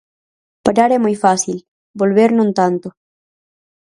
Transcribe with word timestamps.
Parar 0.65 0.89
é 0.97 0.99
moi 1.05 1.15
fácil, 1.25 1.57
volver 2.01 2.29
non 2.35 2.49
tanto. 2.59 2.87